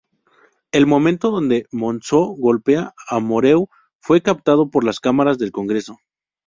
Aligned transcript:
El 0.71 0.87
momento 0.87 1.29
donde 1.29 1.67
Monzó 1.71 2.21
golpea 2.23 2.95
a 3.07 3.19
Moreau 3.19 3.69
fue 3.99 4.23
captado 4.23 4.71
por 4.71 4.83
las 4.83 4.99
cámaras 4.99 5.37
del 5.37 5.51
Congreso. 5.51 5.99